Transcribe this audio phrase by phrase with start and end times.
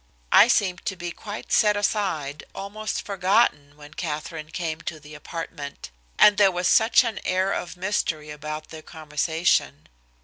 [0.31, 5.91] I seemed to be quite set aside, almost forgotten, when Katherine came to the apartment.
[6.17, 9.89] And there was such an air of mystery about their conversation!